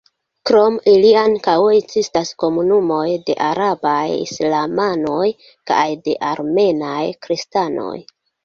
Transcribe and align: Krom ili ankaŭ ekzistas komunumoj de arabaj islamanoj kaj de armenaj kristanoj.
Krom 0.49 0.77
ili 0.91 1.09
ankaŭ 1.23 1.57
ekzistas 1.79 2.31
komunumoj 2.43 3.05
de 3.27 3.35
arabaj 3.49 4.07
islamanoj 4.23 5.29
kaj 5.73 5.87
de 6.09 6.19
armenaj 6.33 7.01
kristanoj. 7.29 7.97